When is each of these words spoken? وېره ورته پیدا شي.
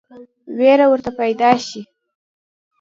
وېره 0.57 0.85
ورته 0.91 1.11
پیدا 1.19 1.51
شي. 1.67 1.81